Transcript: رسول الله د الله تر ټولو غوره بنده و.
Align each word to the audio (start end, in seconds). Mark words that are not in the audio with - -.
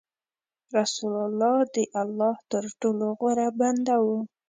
رسول 0.77 1.13
الله 1.27 1.55
د 1.75 1.77
الله 2.01 2.35
تر 2.51 2.63
ټولو 2.79 3.05
غوره 3.19 3.47
بنده 3.59 3.95
و. 4.05 4.07